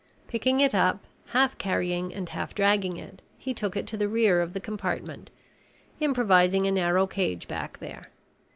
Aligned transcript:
Picking 0.27 0.61
it 0.61 0.73
up, 0.73 1.03
half 1.27 1.59
carrying 1.59 2.11
and 2.11 2.27
half 2.27 2.55
dragging 2.55 2.97
it, 2.97 3.21
he 3.37 3.53
took 3.53 3.77
it 3.77 3.85
to 3.85 3.97
the 3.97 4.07
rear 4.07 4.41
of 4.41 4.53
the 4.53 4.59
compartment, 4.59 5.29
improvising 5.99 6.65
a 6.65 6.71
narrow 6.71 7.05
cage 7.05 7.47
back 7.47 7.77
there. 7.77 8.09